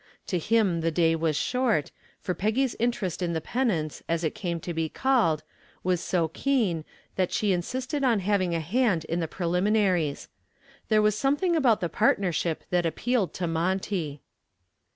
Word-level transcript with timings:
To 0.25 0.39
him 0.39 0.81
the 0.81 0.89
day 0.89 1.15
was 1.15 1.35
short, 1.37 1.91
for 2.19 2.33
Peggy's 2.33 2.75
interest 2.79 3.21
in 3.21 3.33
the 3.33 3.39
penance, 3.39 4.01
as 4.09 4.23
it 4.23 4.33
came 4.33 4.59
to 4.61 4.73
be 4.73 4.89
called, 4.89 5.43
was 5.83 6.01
so 6.01 6.27
keen 6.29 6.85
that 7.17 7.31
she 7.31 7.51
insisted 7.51 8.03
on 8.03 8.19
having 8.21 8.55
a 8.55 8.59
hand 8.61 9.05
in 9.05 9.19
the 9.19 9.27
preliminaries. 9.27 10.27
There 10.89 11.03
was 11.03 11.15
something 11.15 11.55
about 11.55 11.81
the 11.81 11.87
partnership 11.87 12.63
that 12.71 12.83
appealed 12.87 13.31
to 13.35 13.47
Monty. 13.47 14.23